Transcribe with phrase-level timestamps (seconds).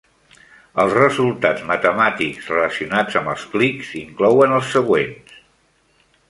[0.83, 5.39] Els resultats matemàtics relacionats amb els clics inclouen els següents.